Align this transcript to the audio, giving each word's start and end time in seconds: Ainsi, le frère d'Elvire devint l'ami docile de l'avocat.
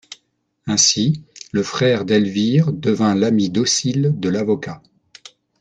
Ainsi, 0.65 1.21
le 1.51 1.61
frère 1.61 2.05
d'Elvire 2.05 2.71
devint 2.73 3.13
l'ami 3.13 3.51
docile 3.51 4.13
de 4.19 4.29
l'avocat. 4.29 4.81